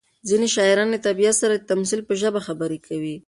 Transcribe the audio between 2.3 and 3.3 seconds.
خبرې کوي.